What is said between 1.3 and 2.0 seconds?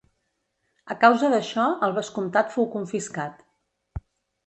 d'això el